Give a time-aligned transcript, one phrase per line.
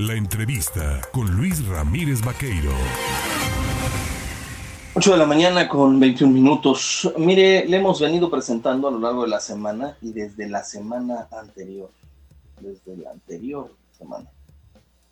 [0.00, 2.70] La entrevista con Luis Ramírez Vaqueiro.
[4.94, 7.12] 8 de la mañana con 21 minutos.
[7.18, 11.26] Mire, le hemos venido presentando a lo largo de la semana y desde la semana
[11.32, 11.90] anterior,
[12.60, 14.30] desde la anterior semana,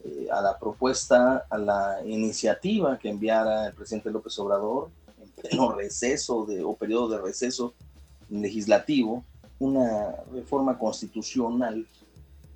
[0.05, 4.91] eh, a la propuesta, a la iniciativa que enviara el presidente López Obrador
[5.21, 7.75] en pleno receso de, o periodo de receso
[8.31, 9.25] legislativo,
[9.59, 11.85] una reforma constitucional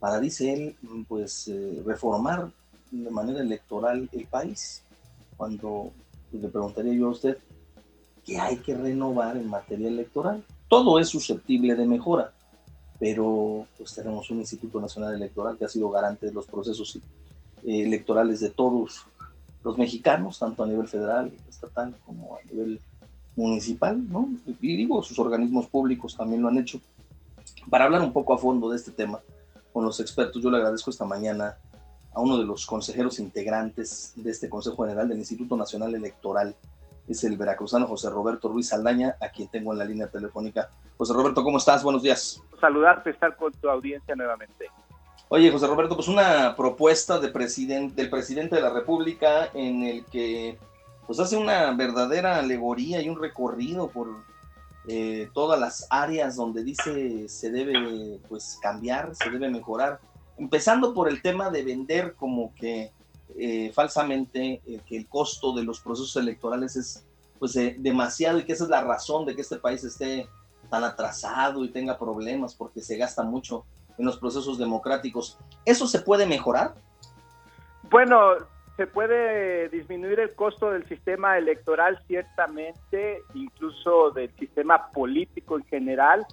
[0.00, 0.76] para, dice él,
[1.06, 2.50] pues eh, reformar
[2.90, 4.82] de manera electoral el país,
[5.36, 5.92] cuando
[6.32, 7.38] le preguntaría yo a usted,
[8.24, 10.42] ¿qué hay que renovar en materia electoral?
[10.68, 12.32] Todo es susceptible de mejora,
[12.98, 17.82] pero pues tenemos un Instituto Nacional Electoral que ha sido garante de los procesos eh,
[17.82, 19.06] electorales de todos
[19.62, 22.80] los mexicanos, tanto a nivel federal, estatal, como a nivel
[23.36, 24.30] municipal, ¿no?
[24.60, 26.80] Y digo, sus organismos públicos también lo han hecho.
[27.68, 29.20] Para hablar un poco a fondo de este tema
[29.72, 31.56] con los expertos, yo le agradezco esta mañana
[32.12, 36.56] a uno de los consejeros integrantes de este Consejo General del Instituto Nacional Electoral.
[37.08, 40.70] Es el veracruzano José Roberto Ruiz Saldaña, a quien tengo en la línea telefónica.
[40.96, 41.82] José Roberto, ¿cómo estás?
[41.82, 42.40] Buenos días.
[42.60, 44.66] Saludarte, estar con tu audiencia nuevamente.
[45.28, 50.04] Oye, José Roberto, pues una propuesta de presidente, del presidente de la República en el
[50.04, 50.58] que
[51.06, 54.08] pues hace una verdadera alegoría y un recorrido por
[54.88, 60.00] eh, todas las áreas donde dice se debe pues cambiar, se debe mejorar
[60.40, 62.92] empezando por el tema de vender como que
[63.38, 67.04] eh, falsamente eh, que el costo de los procesos electorales es
[67.38, 70.26] pues eh, demasiado y que esa es la razón de que este país esté
[70.70, 73.64] tan atrasado y tenga problemas porque se gasta mucho
[73.98, 75.38] en los procesos democráticos.
[75.64, 76.74] ¿Eso se puede mejorar?
[77.90, 78.32] Bueno,
[78.80, 86.24] se puede disminuir el costo del sistema electoral ciertamente, incluso del sistema político en general,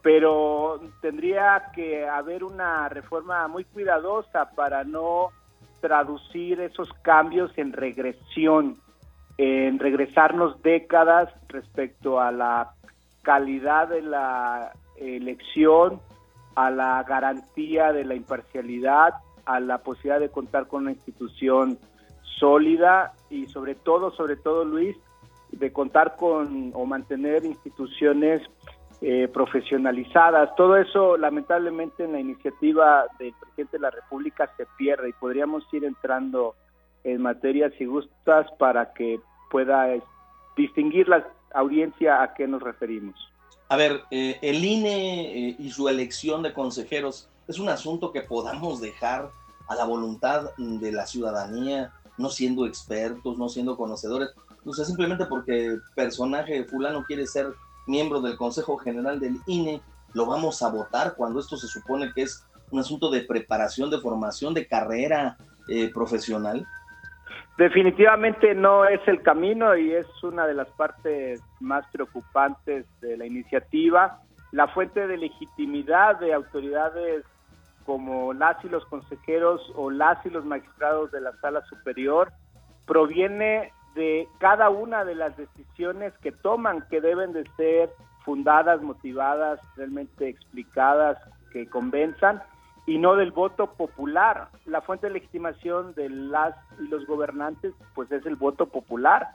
[0.00, 5.28] pero tendría que haber una reforma muy cuidadosa para no
[5.82, 8.78] traducir esos cambios en regresión,
[9.36, 12.72] en regresarnos décadas respecto a la
[13.20, 16.00] calidad de la elección,
[16.54, 19.12] a la garantía de la imparcialidad,
[19.54, 21.78] a la posibilidad de contar con una institución
[22.38, 24.96] sólida y sobre todo, sobre todo Luis,
[25.52, 28.42] de contar con o mantener instituciones
[29.02, 30.54] eh, profesionalizadas.
[30.56, 35.64] Todo eso, lamentablemente, en la iniciativa del presidente de la República se pierde y podríamos
[35.72, 36.54] ir entrando
[37.02, 39.18] en materias y gustas para que
[39.50, 39.86] pueda
[40.56, 43.16] distinguir la audiencia a qué nos referimos.
[43.68, 48.20] A ver, eh, el INE eh, y su elección de consejeros es un asunto que
[48.20, 49.30] podamos dejar
[49.70, 54.30] a la voluntad de la ciudadanía, no siendo expertos, no siendo conocedores,
[54.64, 57.46] o sea, simplemente porque personaje fulano quiere ser
[57.86, 59.80] miembro del Consejo General del INE,
[60.12, 64.00] lo vamos a votar cuando esto se supone que es un asunto de preparación, de
[64.00, 65.36] formación, de carrera
[65.68, 66.66] eh, profesional?
[67.56, 73.24] Definitivamente no es el camino y es una de las partes más preocupantes de la
[73.24, 74.20] iniciativa.
[74.50, 77.24] La fuente de legitimidad de autoridades
[77.90, 82.32] como las y los consejeros o las y los magistrados de la sala superior
[82.86, 87.90] proviene de cada una de las decisiones que toman, que deben de ser
[88.24, 91.18] fundadas, motivadas, realmente explicadas,
[91.52, 92.40] que convenzan,
[92.86, 94.50] y no del voto popular.
[94.66, 99.30] La fuente de legitimación de las y los gobernantes, pues es el voto popular,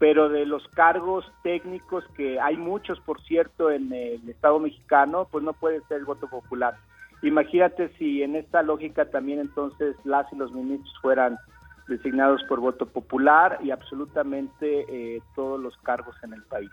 [0.00, 5.44] pero de los cargos técnicos, que hay muchos, por cierto, en el Estado mexicano, pues
[5.44, 6.74] no puede ser el voto popular.
[7.22, 11.38] Imagínate si en esta lógica también entonces las y los ministros fueran
[11.86, 16.70] designados por voto popular y absolutamente eh, todos los cargos en el país.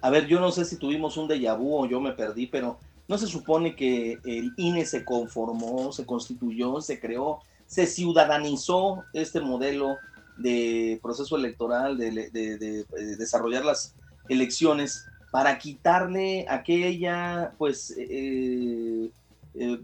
[0.00, 2.78] A ver, yo no sé si tuvimos un déjà vu o yo me perdí, pero
[3.08, 9.40] ¿no se supone que el INE se conformó, se constituyó, se creó, se ciudadanizó este
[9.40, 9.96] modelo
[10.36, 13.94] de proceso electoral, de, de desarrollar las
[14.28, 19.10] elecciones para quitarle aquella, pues, eh,
[19.58, 19.80] eh,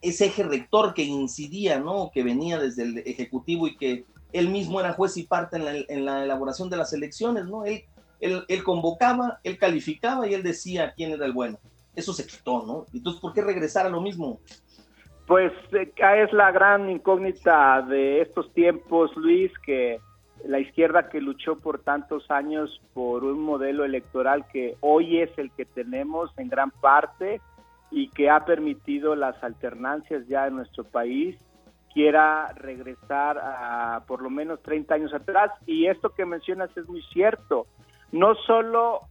[0.00, 2.10] ese eje rector que incidía, ¿no?
[2.12, 5.56] Que venía desde el Ejecutivo y que él mismo era juez y parte
[5.88, 7.64] en la, elaboración de las elecciones, ¿no?
[7.64, 7.84] Él,
[8.64, 11.58] convocaba, él calificaba y él decía quién era el bueno.
[11.94, 12.86] Eso se quitó, ¿no?
[12.92, 14.40] Entonces, ¿por qué regresar a lo mismo?
[15.26, 20.00] Pues eh, es la gran incógnita de estos tiempos, Luis, que
[20.46, 25.50] la izquierda que luchó por tantos años por un modelo electoral que hoy es el
[25.52, 27.40] que tenemos en gran parte,
[27.94, 31.36] y que ha permitido las alternancias ya en nuestro país,
[31.92, 35.52] quiera regresar a por lo menos 30 años atrás.
[35.64, 37.68] Y esto que mencionas es muy cierto.
[38.10, 39.02] No solo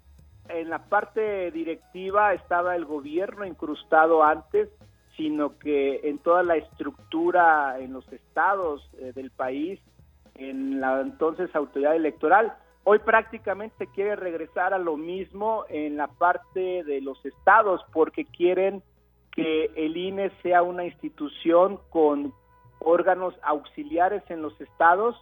[0.50, 4.68] en la parte directiva estaba el gobierno incrustado antes,
[5.16, 9.80] sino que en toda la estructura en los estados eh, del país,
[10.36, 12.54] en la entonces autoridad electoral.
[12.86, 18.84] Hoy prácticamente quiere regresar a lo mismo en la parte de los estados porque quieren
[19.32, 22.34] que el INE sea una institución con
[22.80, 25.16] órganos auxiliares en los estados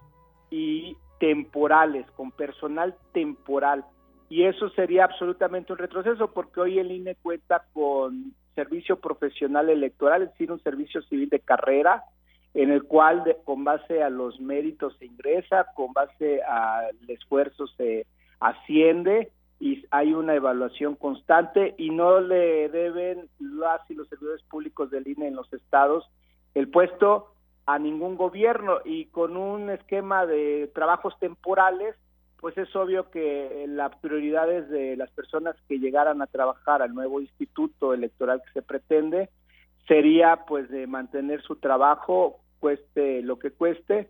[0.50, 3.86] y temporales, con personal temporal.
[4.28, 10.24] Y eso sería absolutamente un retroceso porque hoy el INE cuenta con servicio profesional electoral,
[10.24, 12.04] es decir, un servicio civil de carrera,
[12.54, 18.06] en el cual con base a los méritos se ingresa, con base al esfuerzo se
[18.40, 24.90] asciende y hay una evaluación constante y no le deben las y los servidores públicos
[24.90, 26.10] del INE en los estados
[26.56, 27.34] el puesto
[27.68, 31.96] a ningún gobierno y con un esquema de trabajos temporales
[32.40, 37.22] pues es obvio que las prioridades de las personas que llegaran a trabajar al nuevo
[37.22, 39.30] instituto electoral que se pretende
[39.88, 44.10] sería pues de mantener su trabajo cueste lo que cueste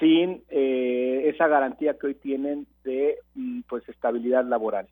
[0.00, 4.88] sin eh, esa garantía que hoy tienen de mm, pues estabilidad laboral.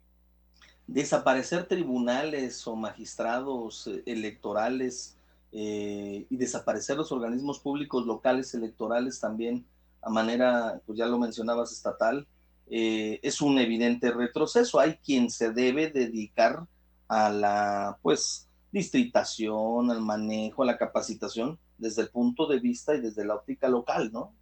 [0.86, 5.18] Desaparecer tribunales o magistrados eh, electorales
[5.52, 9.64] eh, y desaparecer los organismos públicos locales electorales también
[10.02, 12.26] a manera, pues ya lo mencionabas, estatal,
[12.70, 14.78] es un evidente retroceso.
[14.78, 16.66] Hay quien se debe dedicar
[17.08, 23.00] a la, pues, distritación, al manejo, a la capacitación desde el punto de vista y
[23.00, 24.32] desde la óptica local, ¿no?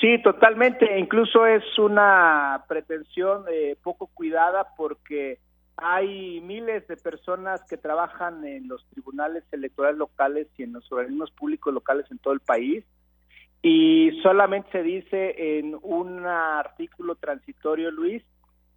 [0.00, 0.98] Sí, totalmente.
[0.98, 5.38] Incluso es una pretensión eh, poco cuidada porque
[5.76, 11.30] hay miles de personas que trabajan en los tribunales electorales locales y en los organismos
[11.30, 12.84] públicos locales en todo el país
[13.62, 18.22] y solamente se dice en un artículo transitorio, Luis,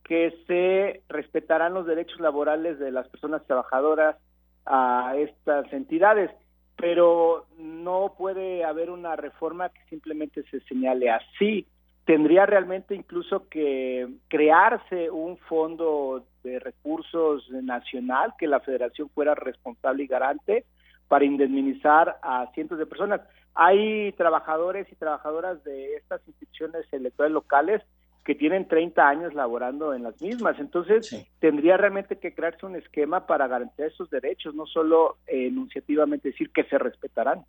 [0.04, 4.18] que se respetarán los derechos laborales de las personas trabajadoras
[4.66, 6.32] a estas entidades
[6.76, 11.68] pero no puede haber una reforma que simplemente se señale así.
[12.06, 20.04] Tendría realmente incluso que crearse un fondo de recursos nacional que la federación fuera responsable
[20.04, 20.66] y garante
[21.08, 23.22] para indemnizar a cientos de personas.
[23.56, 27.82] Hay trabajadores y trabajadoras de estas instituciones electorales locales
[28.24, 30.58] que tienen 30 años laborando en las mismas.
[30.60, 36.52] Entonces, tendría realmente que crearse un esquema para garantizar esos derechos, no solo enunciativamente decir
[36.52, 37.44] que se respetarán.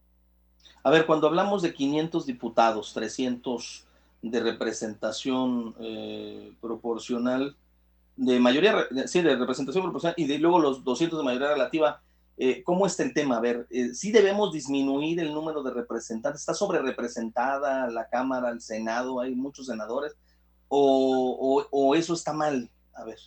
[0.82, 3.86] A ver, cuando hablamos de 500 diputados, 300
[4.22, 7.56] de representación eh, proporcional,
[8.16, 12.00] de mayoría, sí, de representación proporcional, y de, luego los 200 de mayoría relativa,
[12.36, 13.36] eh, ¿cómo está el tema?
[13.36, 16.40] A ver, eh, ¿sí debemos disminuir el número de representantes?
[16.40, 19.20] ¿Está sobre representada la Cámara, el Senado?
[19.20, 20.16] Hay muchos senadores
[20.76, 22.68] o, eso está mal?
[22.94, 23.18] A ver.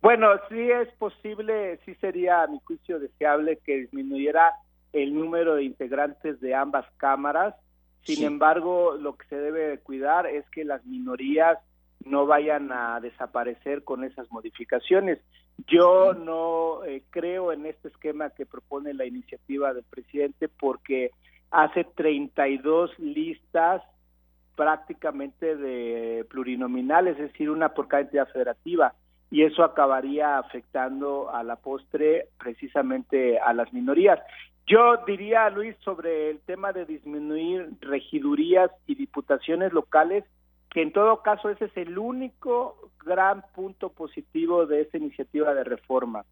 [0.00, 4.52] Bueno, sí es posible, sí sería a mi juicio deseable que disminuyera
[4.92, 7.54] el número de integrantes de ambas cámaras.
[8.02, 11.58] Sin embargo, lo que se debe cuidar es que las minorías
[12.04, 15.18] no vayan a desaparecer con esas modificaciones.
[15.66, 21.10] Yo no eh, creo en este esquema que propone la iniciativa del presidente porque
[21.50, 23.82] hace 32 listas
[24.58, 28.92] prácticamente de plurinominal, es decir, una por cada entidad federativa,
[29.30, 34.18] y eso acabaría afectando a la postre precisamente a las minorías.
[34.66, 40.24] Yo diría, Luis, sobre el tema de disminuir regidurías y diputaciones locales,
[40.70, 45.62] que en todo caso ese es el único gran punto positivo de esta iniciativa de
[45.62, 46.24] reforma,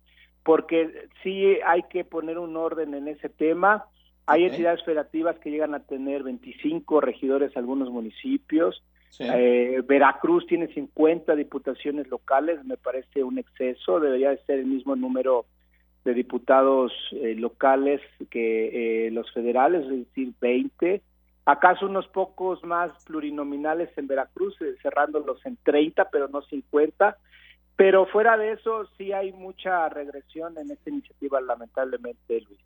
[0.43, 3.85] porque sí hay que poner un orden en ese tema,
[4.27, 8.83] hay entidades federativas que llegan a tener 25 regidores en algunos municipios.
[9.21, 14.97] Eh, Veracruz tiene 50 diputaciones locales, me parece un exceso, debería de ser el mismo
[14.97, 15.47] número
[16.05, 21.03] de diputados eh, locales que eh, los federales, es decir, 20.
[21.47, 27.17] Acaso unos pocos más plurinominales en Veracruz, cerrándolos en 30, pero no 50.
[27.77, 32.59] Pero fuera de eso, sí hay mucha regresión en esta iniciativa, lamentablemente, Luis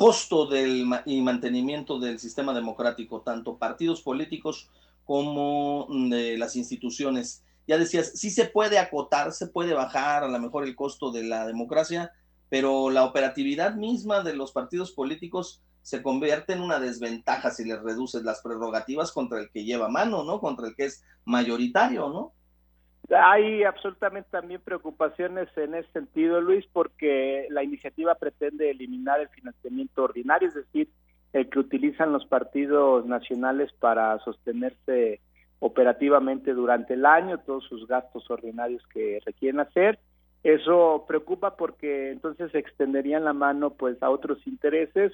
[0.00, 4.70] costo del y mantenimiento del sistema democrático, tanto partidos políticos
[5.04, 7.44] como de las instituciones.
[7.68, 11.24] Ya decías, sí se puede acotar, se puede bajar a lo mejor el costo de
[11.24, 12.12] la democracia,
[12.48, 17.82] pero la operatividad misma de los partidos políticos se convierte en una desventaja si les
[17.82, 20.40] reduces las prerrogativas contra el que lleva mano, ¿no?
[20.40, 22.32] Contra el que es mayoritario, ¿no?
[23.10, 30.04] Hay absolutamente también preocupaciones en ese sentido, Luis, porque la iniciativa pretende eliminar el financiamiento
[30.04, 30.88] ordinario, es decir,
[31.32, 35.20] el que utilizan los partidos nacionales para sostenerse
[35.60, 39.98] operativamente durante el año, todos sus gastos ordinarios que requieren hacer,
[40.42, 45.12] Eso preocupa porque entonces se extenderían la mano pues a otros intereses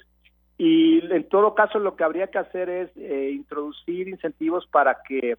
[0.57, 5.37] y en todo caso lo que habría que hacer es eh, introducir incentivos para que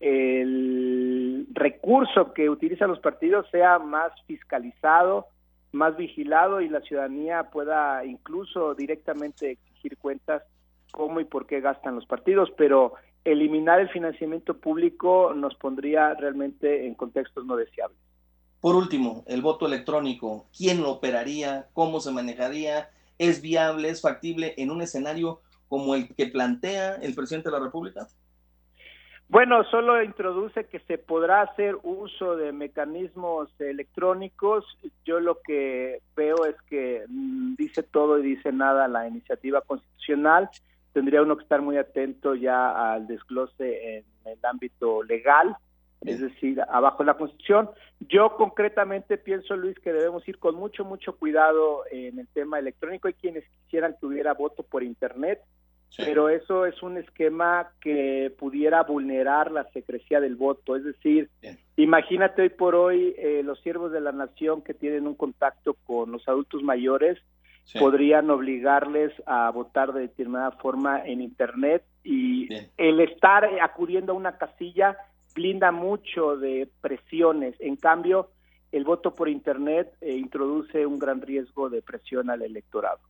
[0.00, 5.26] el recurso que utilizan los partidos sea más fiscalizado,
[5.72, 10.42] más vigilado y la ciudadanía pueda incluso directamente exigir cuentas
[10.92, 16.86] cómo y por qué gastan los partidos, pero eliminar el financiamiento público nos pondría realmente
[16.86, 17.98] en contextos no deseables.
[18.60, 21.68] Por último, el voto electrónico, ¿quién lo operaría?
[21.72, 22.90] ¿Cómo se manejaría?
[23.18, 23.90] ¿Es viable?
[23.90, 28.08] ¿Es factible en un escenario como el que plantea el presidente de la República?
[29.28, 34.64] Bueno, solo introduce que se podrá hacer uso de mecanismos electrónicos.
[35.04, 40.48] Yo lo que veo es que mm, dice todo y dice nada la iniciativa constitucional.
[40.92, 45.56] Tendría uno que estar muy atento ya al desglose en el ámbito legal,
[46.02, 47.68] es decir, abajo de la Constitución.
[48.08, 53.08] Yo concretamente pienso, Luis, que debemos ir con mucho, mucho cuidado en el tema electrónico.
[53.08, 55.40] Hay quienes quisieran que hubiera voto por Internet
[55.96, 60.76] pero eso es un esquema que pudiera vulnerar la secrecía del voto.
[60.76, 61.30] Es decir,
[61.76, 66.12] imagínate hoy por hoy eh, los siervos de la nación que tienen un contacto con
[66.12, 67.18] los adultos mayores
[67.78, 74.38] podrían obligarles a votar de determinada forma en Internet y el estar acudiendo a una
[74.38, 74.96] casilla
[75.34, 77.56] blinda mucho de presiones.
[77.58, 78.30] En cambio,
[78.72, 83.00] el voto por Internet eh, introduce un gran riesgo de presión al electorado.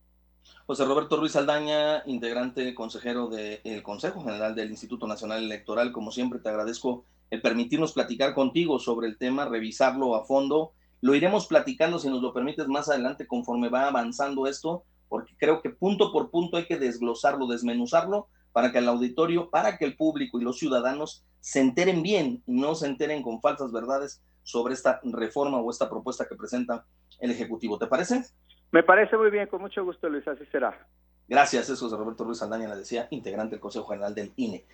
[0.65, 6.39] José Roberto Ruiz Aldaña, integrante consejero del Consejo General del Instituto Nacional Electoral, como siempre
[6.39, 10.73] te agradezco el permitirnos platicar contigo sobre el tema, revisarlo a fondo.
[11.01, 15.61] Lo iremos platicando, si nos lo permites, más adelante conforme va avanzando esto, porque creo
[15.61, 19.95] que punto por punto hay que desglosarlo, desmenuzarlo, para que el auditorio, para que el
[19.95, 24.99] público y los ciudadanos se enteren bien no se enteren con falsas verdades sobre esta
[25.03, 26.85] reforma o esta propuesta que presenta
[27.19, 27.77] el Ejecutivo.
[27.77, 28.25] ¿Te parece?
[28.71, 30.87] Me parece muy bien, con mucho gusto, Luis, así será.
[31.27, 34.65] Gracias, eso es Roberto Ruiz Aldaña, le decía, integrante del Consejo General del INE.